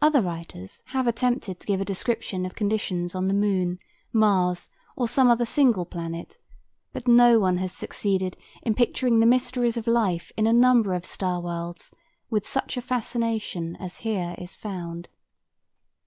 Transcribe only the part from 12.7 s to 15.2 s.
a fascination as is here found.